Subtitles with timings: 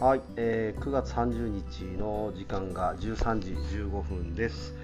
[0.00, 4.74] はい、えー9月30日の時間が13時15分です。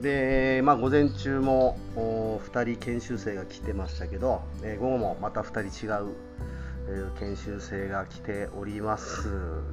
[0.00, 6.14] で、まあ、午前中もお2人研修生が来てましたけど、えー午後もまた2人違う、
[6.88, 9.28] えー研修生が来ております。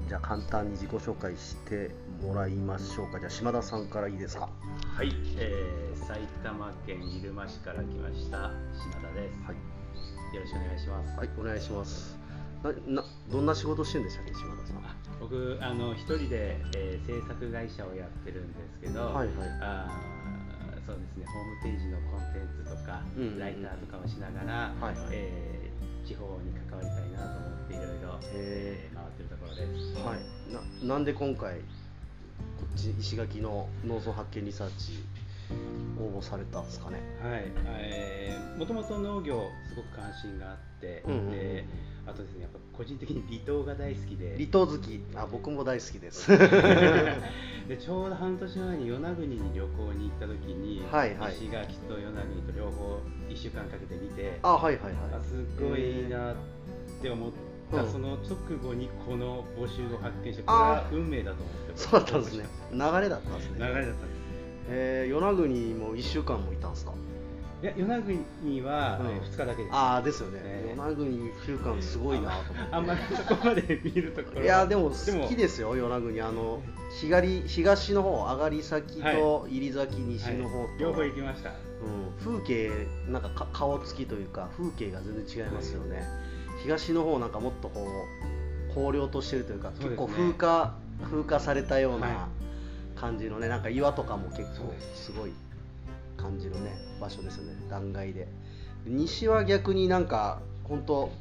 [0.08, 1.92] じゃあ簡単に自己紹介して
[2.24, 3.20] もらいましょうか。
[3.20, 4.50] じゃあ島田さんからいいですか？
[4.98, 8.38] はい、えー、埼玉県入間市から来ました
[8.74, 9.46] 島田です。
[9.46, 11.18] はい、よろしくお願いします。
[11.18, 12.21] はい、お願いします。
[12.64, 14.78] ななどんな仕事してるんでしたっけ、島田さん。
[14.78, 19.28] あ僕あの一人で、えー制作会社をやってるんですけど、はいはい。
[19.62, 23.40] あーそうですねホームページのコンテンツとか、うんうんうん。
[23.40, 25.08] ライターとかをしながら、はいはい。
[25.12, 29.94] えー地方に関わりたいなと思っていろいろ、えー回ってるところです。
[30.04, 31.62] はい、ななんで今回こ
[32.76, 35.04] っち石垣の農村発見リサーチ
[36.00, 36.98] 応募されたんですかね。
[37.22, 41.32] はい、えー、もともと農業すごく関心があって、うんうんうん。
[41.32, 41.66] で
[42.08, 44.36] あとですねやっぱ個人的に離島が大好きで。
[44.36, 45.04] 離島好き。
[45.16, 46.30] あ僕も大好きです。
[47.68, 51.34] でちょうど半年前に与那国に旅行に行った時に、はいはい。
[51.34, 54.94] 石垣と与那国と両方1週間かけて見てあはいはいはい。
[55.14, 56.36] あすごいなっ
[57.02, 57.32] て思っ
[57.72, 57.92] た、うん。
[57.92, 62.46] その直後にこの募集を発見してこれあは運命だと思ってそうだったんですね。
[62.72, 63.60] 流れだったんですね。
[63.60, 64.21] 流れだったんです
[64.70, 66.94] えー、与那国も1週間もいたんですか？
[67.62, 69.08] いや与那国はうん。
[69.20, 70.40] 2日だけです、ああですよね。
[70.40, 72.76] ね与那国1週間すごいなと思って。
[72.76, 74.44] あんまり そこまで見るところは。
[74.44, 76.20] いやでも好きですよ与那国。
[76.22, 76.62] あの
[77.00, 80.80] 東東の方上がり先と入り先西の方と、はい。
[80.80, 81.52] 両方行きました。
[81.52, 82.72] うん、風景
[83.10, 86.04] なんかか顔つきというか風景が全然違いますよね、
[86.64, 87.88] 東の方なんかもっとこ
[88.76, 89.76] う荒涼としてるというかね。
[89.80, 92.28] 結構風化風化されたようはな
[93.02, 95.32] 感じのねなんか岩とかも結構すすごい
[96.18, 96.72] 感じのね
[97.02, 97.54] 場所ですよね。
[97.70, 98.28] 断崖で。
[98.86, 101.12] 西は逆になんか本当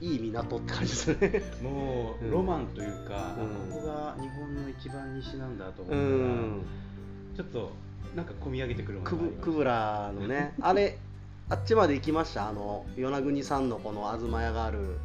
[0.00, 1.68] いい港って感じですね。
[1.70, 2.30] もううん。
[2.30, 3.70] ロマンというか、うん。
[3.72, 6.62] ここが日本の一番西なんだと思うったら、ん。
[7.36, 7.70] ちょっと
[8.16, 9.10] なんか込み上げてくるもの
[9.40, 10.98] くぶらのね あれ
[11.48, 12.48] あっちまで行きました？
[12.48, 14.96] あの与那国さんのこの東屋がある、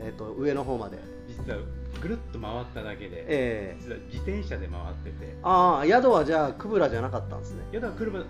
[0.00, 0.98] えっと上の方まで
[1.46, 1.58] 実は
[2.00, 3.76] ぐるっと回っただけで、ええ。
[3.80, 5.36] 実は自転車で回ってて。
[5.42, 7.62] ああ宿はじゃあクブラじゃなかったんですね。
[7.72, 8.26] いやだからくるぶく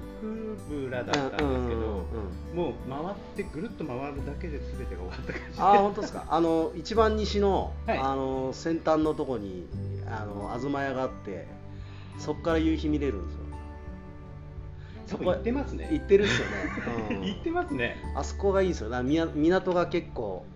[0.69, 2.04] ぶらだったんですけど、うんうんうん
[2.53, 2.56] うん。
[2.56, 5.62] もう回ってぐるっと回るだけで全てが終わった感じで。
[5.62, 6.25] ああ本当ですか。
[6.31, 7.98] あの一番西の,、はい。
[7.98, 9.66] あの先端のとこに
[10.06, 11.47] あの東屋があって
[12.19, 13.41] そこから夕日見れるんですよ。
[15.06, 15.88] そこ行ってますね。
[15.92, 16.53] 行ってるっすよね、
[17.10, 17.26] うん。
[17.26, 17.97] 行ってますね。
[18.16, 18.91] あそこがいいですよ。
[19.34, 20.47] 港が結構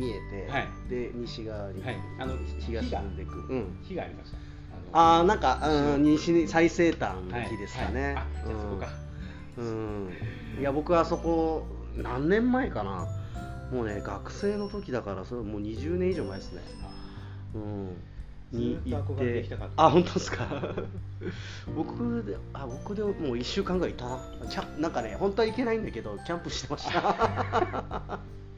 [0.00, 0.68] 見えて、はい。
[0.88, 1.96] で西側に、はい。
[2.18, 3.34] あの東火がに出てく。
[3.36, 4.38] る、うん、火がありました。
[4.92, 5.60] ああなんか、
[5.94, 8.14] うん、西に最西端の木ですかね、はい。
[8.14, 8.24] はい。
[8.24, 8.88] あじゃあそこか、
[9.58, 10.12] うん、うん
[10.58, 11.66] いや僕はそこ
[11.96, 13.06] 何年前かな。
[13.72, 16.62] もうね学生の時だからそれもう20年以上前ですね。
[17.54, 17.96] うん。
[18.52, 19.46] にずって
[19.76, 20.46] あ本当ですか？
[21.76, 24.18] 僕であ僕でもう1週間ぐらいいたな。
[24.48, 27.00] キなんかね本当は行けないんだけどキャンプしてました。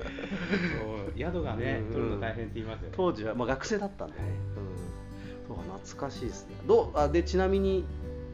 [0.02, 0.08] そ
[0.88, 2.94] う宿がね、うん取るの大変って言いますよね。
[2.96, 4.24] 当時は、まあ、学生だったんでね、
[4.56, 6.54] うん、そうか懐かしいですね。
[6.66, 7.84] どうあでちなみに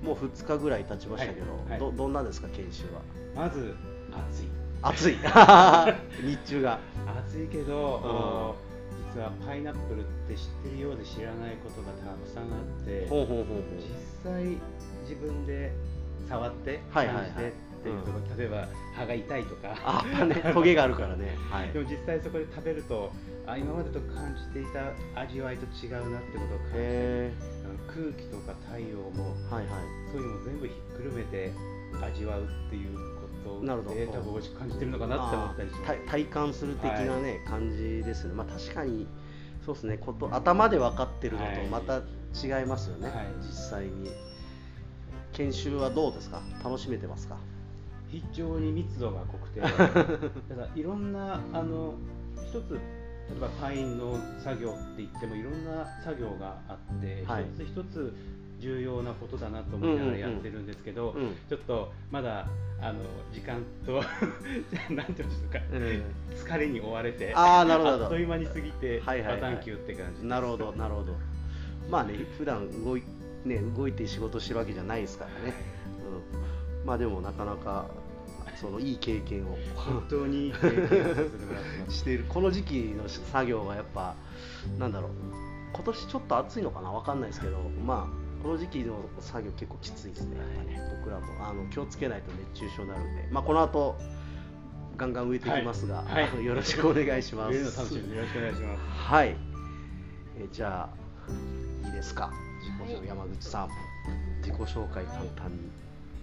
[0.02, 1.80] もう2日ぐらい経ちましたけど、はいはい。
[1.80, 3.00] どどんなですか研修は？
[3.44, 3.74] まず
[4.12, 4.48] 暑い。
[4.80, 5.16] 暑い。
[6.24, 6.78] 日中が。
[7.26, 8.54] 暑いけど、
[9.14, 13.56] 実はパイナップルって知ってるようで知らないことがたくさんあってほうほうほうほう。
[13.78, 14.44] 実際
[15.02, 15.72] 自分で
[16.28, 17.24] 触ってはいはいはい。
[17.24, 19.74] 感じてっていうところ、例えば歯が痛いとか。
[19.84, 21.36] あやっぱねトゲがあるからね。
[21.50, 21.72] はい。
[21.72, 23.10] でも実際そこで食べると
[23.46, 27.30] あ今までと感じていた味わいと違うなってことを感じて
[27.86, 29.72] 空気とか太陽もーはいはい。
[30.12, 31.52] そういうのも全部ひっくるめて
[32.02, 33.94] 味わうっていうことなるほど。
[33.94, 35.84] で多分美味しく感じてるのかなって思ったりします。
[35.86, 38.34] 体体感する的なね、感じですね。
[38.34, 39.06] まあ確かに
[39.64, 39.96] そうですね。
[39.98, 41.66] こと頭で分かってるのとはい。
[41.68, 41.98] また
[42.34, 43.26] 違いますよね、はい。
[43.40, 44.10] 実際に。
[45.32, 46.42] 研修はどうですか？
[46.64, 47.36] 楽しめてますか？
[48.10, 49.68] 非常に密度が濃くてた
[50.54, 51.94] だいろんなあの
[52.48, 52.78] 一つ
[53.30, 57.44] 例えばパインの作業って言ってもいろんな作業があって、はい。
[57.54, 58.14] 一つ一つ
[58.58, 61.36] 重要なことだなと思いながらやってるんですけど、うん。
[61.48, 62.48] ちょっとまだ
[62.80, 63.00] あの
[63.30, 64.02] 時間と
[64.94, 66.02] なんていうんですか、え
[66.34, 68.04] 疲れに追われてあーなるほど。
[68.04, 69.40] あっという間に過ぎてはいはいはい。
[69.42, 71.14] バタンキューって感じなるほどなるほど。
[71.90, 73.02] まあね普段動い
[73.44, 75.54] ね動いて仕事してるわけじゃないですからね、
[76.82, 77.86] うん、まあでもなかなか
[78.60, 79.56] そのいい経験を。
[79.74, 81.98] 本当にいい経験をさせてもらってます。
[81.98, 84.14] しているこの時期の作業がやっぱ
[84.78, 85.10] なんだろう。
[85.72, 90.36] 今年ちょっと暑いのかなわかんないですけどまあこの時期の作業結構きついですね。
[90.38, 91.26] やっぱね僕らも。
[91.46, 93.28] あの気をつけないと熱中症になるんで。
[93.30, 93.96] まあこの後
[94.96, 96.28] ガンガン植えていきますが、はい。
[96.28, 96.44] はい。
[96.44, 97.52] よろしくお願いします。
[97.52, 98.14] 植えるの楽しみです。
[98.14, 98.80] よろしくお願いします。
[99.12, 99.36] はい。
[100.38, 102.32] えーじゃあいいですか。
[102.60, 103.06] 自己紹介、はい。
[103.08, 103.68] 山口さん。
[104.40, 105.70] 自己紹介簡単に、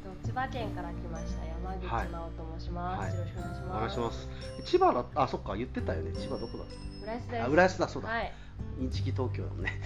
[0.05, 3.17] と千葉県から来ました山口はい直と申します、はい。
[3.17, 3.79] よろしくお願いしおます。
[3.79, 4.29] 願いします。
[4.65, 6.11] 千葉だあそっか言ってたよね。
[6.13, 6.63] 千葉どこだ？
[6.63, 6.67] っ
[7.03, 7.43] 浦安です。
[7.43, 8.09] あ浦安だそうだ。
[8.09, 8.33] はい。
[8.79, 9.81] インチキ東京だもんね。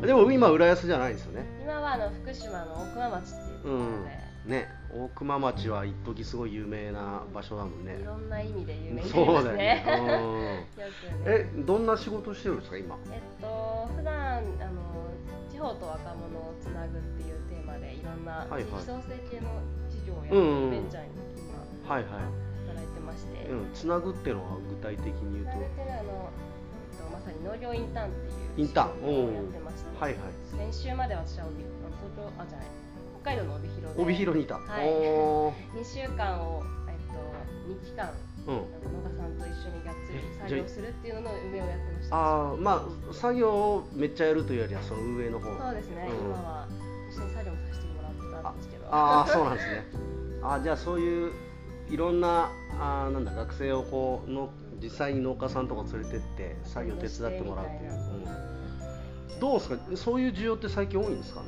[0.06, 1.46] でも今浦安じゃないんですよね。
[1.62, 3.78] 今はあの福島の大熊町っていうところ
[4.48, 7.96] で、ね大熊町は一時すごい有名な場所だもんね。
[8.00, 9.56] いろんな意味で有名になりそうだよね。
[9.56, 10.86] ね よ
[11.22, 11.24] くね。
[11.26, 12.96] えどんな仕事してるんですか今？
[13.12, 14.44] えっと普段あの
[15.54, 20.34] 地方と若者をつなぐっていうテーマでいろんな地域創生系の事業をや
[20.70, 22.26] ベンチャーに今はいはい。
[22.66, 25.52] 働いてまして、うんつなぐっていうのは具体的に言うと？
[25.52, 28.98] あの、えっと、まさに農業インターンっていうインターン。
[28.98, 30.72] 仕事をやってまして、はいはい。
[30.72, 31.62] 先週まで私は東
[32.18, 32.66] 京あじゃない
[33.22, 34.88] 北海道の帯広で帯広にいた、はい。
[34.90, 35.54] おー。
[35.78, 37.14] 2週間を、えっと、
[37.70, 38.10] 2期間
[38.48, 38.66] うん
[39.24, 42.16] さんと一緒にがっつりえ作業するっていうのの運営をやってました。
[42.16, 45.46] あーまあ作業をめっちゃやるというよりはその運営の方。
[45.46, 46.26] そうですね、うん。
[46.26, 46.68] 今は
[47.10, 48.86] 一緒に作業させてもらったんですけど。
[48.90, 49.84] ああそうなんですね。
[50.42, 51.32] あーじゃあそういう
[51.90, 54.50] いろんなあーなんだ学生をこうの
[54.82, 57.92] 実際に農家さんとか連れてって作業手伝ってもらうっていう、
[59.34, 59.78] うん、どうですか？
[59.96, 61.46] そういう需要って最近多いんですかね？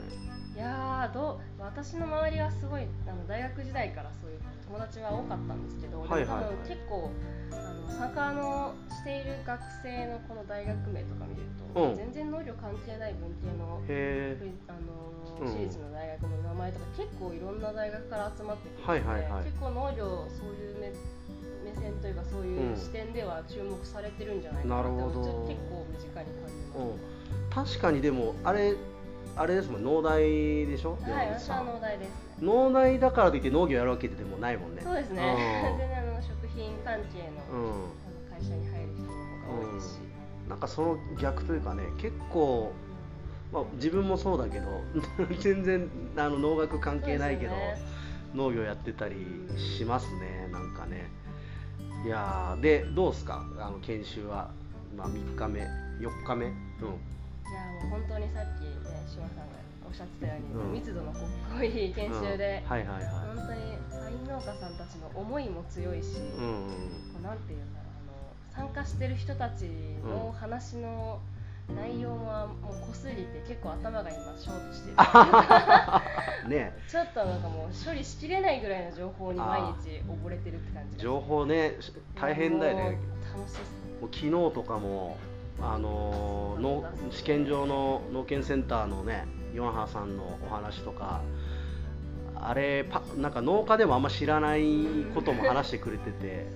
[0.55, 6.69] いやーどう私の周りはすごいあの大学時代からそういう友達は多かったんですけど、はいはいはい。
[6.69, 7.11] 結構
[7.53, 11.43] あの参加のしている学生のこの大学名とか見る
[11.75, 11.97] と、うん。
[11.97, 14.37] 全然農業関係ない文系のへ
[14.69, 15.53] あのうん。
[15.53, 19.45] 私立の大学の名前とか結構いろんな大学から集まってくるので、はいはいはい。
[19.45, 20.93] 結構農業そういう目
[21.67, 25.25] 目線というかそういううん視点では注目されてるんじゃないかなってなるほど。
[25.25, 27.63] ちょっと結構身近に感じえ、ます。
[27.63, 28.75] うん、確かにでもあれ
[29.37, 30.21] あれですもん農大
[30.67, 30.99] でしょ？
[31.03, 32.09] はい、私は農大です。
[32.09, 32.15] ね。
[32.43, 34.83] 農大だからといって農業やるわけでもないもんね。
[34.83, 35.23] そうですね。
[35.79, 37.87] 全然あの食品関係の,、うん、うんあの
[38.39, 39.99] 会社に入る人の方が多いですし。
[40.49, 42.73] なんかその逆というかね結構、
[43.53, 44.67] まあ、自分もそうだけど
[45.41, 47.77] 全然あの農学関係ないけど、ね。
[48.35, 49.17] 農業やってたり
[49.57, 51.11] しますねなんかね。
[52.05, 53.45] いやーでどうですか？
[53.59, 54.51] あの研修は、
[54.97, 55.61] まあ、3日目
[56.01, 56.47] 4日目？
[56.47, 56.55] うん
[57.51, 59.57] いやもう本当にさっきね島さんが
[59.87, 60.73] おっしゃってたように、うん。
[60.73, 62.71] 密度の濃い研修で、うん。
[62.71, 63.05] はいはいはい。
[63.37, 69.65] 本当にパイン農家さんたちの思いも強いし、うんうんこうなんていうんだろうあの参加してる人たち
[70.05, 71.21] の話の
[71.75, 74.97] 内容ももう濃すぎて結構頭が今ショートしてる。
[76.49, 81.73] ねちょっとなんかもう処理しきれないぐらいの情報に毎日溺れてるって感じが情報ね
[82.15, 82.83] 大変だよね。
[82.83, 82.93] もう
[83.39, 85.17] 楽しいですねもう昨日とかも
[85.61, 91.23] あのーの試験場の農研センターのねヨンハさんのお話とか
[92.35, 94.65] あれパなんか農家でもあんま知らない
[95.15, 96.47] ことも話してくれてて、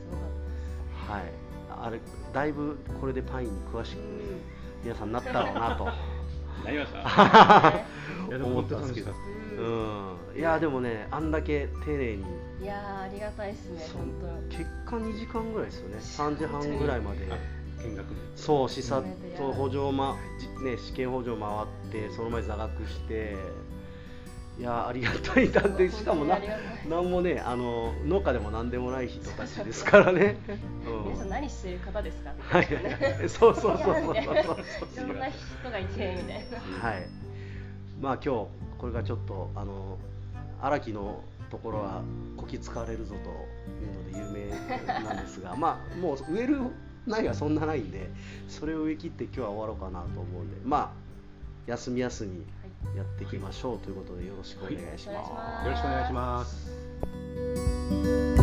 [1.08, 1.22] はい、
[1.70, 2.00] あれ
[2.32, 3.98] だいぶこれでパインに詳しく
[4.84, 5.88] 皆さんなったろうなと。
[6.64, 7.84] なりました。
[8.44, 9.12] 思ったんですけど、
[9.58, 12.24] うんうん、いやでもねあんだけ丁寧に。
[12.62, 14.12] いやーありがたいですね本
[14.50, 15.96] 当結果2時間ぐらいですよね。
[15.98, 17.26] 3時半ぐらいまで。
[17.88, 18.06] 見学
[18.36, 23.36] そう視察と補助、まじね、試験補助回ってその前座学して
[24.58, 26.88] いやありがたいだってしかもな本当にありがたい。
[26.88, 30.36] なんもねあの農家でも何でもない人たちですからね、
[30.86, 31.04] うん。
[31.04, 32.32] 皆さん何してる方ですか？
[32.38, 32.66] はい
[33.28, 34.56] そうそうそうそういやみたいないそう。
[35.08, 36.46] ろんな人がいてみたい
[36.82, 36.88] な。
[36.88, 37.06] はい。
[38.02, 39.96] まあ今日これがちょっとあの
[40.60, 42.02] 荒木のところは
[42.36, 43.30] こき使われるぞと
[44.18, 46.58] いうので有名なんですがまあもう植える
[47.06, 48.10] 苗がそんなないんで
[48.48, 50.90] それを植え切って今日は終わろうかなと思うんでまあ
[51.66, 52.44] 休み休み
[52.96, 55.30] やっていきましょうということでよろしくお願いします。
[55.30, 55.68] はい。
[55.68, 56.70] お願いします。
[56.70, 56.88] よろしくお
[57.18, 58.39] 願いします